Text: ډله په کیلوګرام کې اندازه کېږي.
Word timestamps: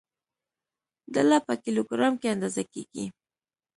ډله 1.13 1.37
په 1.47 1.53
کیلوګرام 1.63 2.13
کې 2.21 2.27
اندازه 2.35 2.63
کېږي. 2.71 3.05